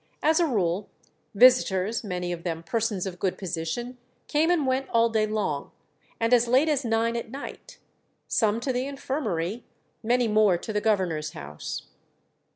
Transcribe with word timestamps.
As 0.23 0.39
a 0.39 0.47
rule, 0.47 0.89
visitors, 1.35 2.03
many 2.03 2.31
of 2.31 2.41
them 2.41 2.63
persons 2.63 3.05
of 3.05 3.19
good 3.19 3.37
position, 3.37 3.99
came 4.27 4.49
and 4.49 4.65
went 4.65 4.89
all 4.89 5.09
day 5.09 5.27
long, 5.27 5.69
and 6.19 6.33
as 6.33 6.47
late 6.47 6.67
as 6.67 6.83
nine 6.83 7.15
at 7.15 7.29
night; 7.29 7.77
some 8.27 8.59
to 8.61 8.73
the 8.73 8.87
infirmary, 8.87 9.63
many 10.01 10.27
more 10.27 10.57
to 10.57 10.73
the 10.73 10.81
governor's 10.81 11.33
house. 11.33 11.83